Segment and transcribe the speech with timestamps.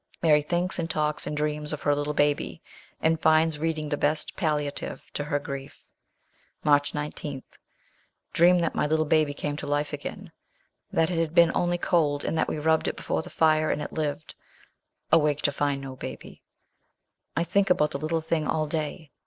[0.23, 2.63] Mary thinks, and talks, and dreams of her little baby,
[3.03, 5.85] and finds reading the best palliative to her grief.
[6.63, 7.43] March 19.
[8.33, 10.31] Dream that my little baby came to life again;
[10.91, 13.79] that it had only been cold, and that we rubbed it before the fire, and
[13.79, 14.33] it lived.
[15.11, 16.41] Awake to find no baby.
[17.37, 19.11] I think about the little thing all day.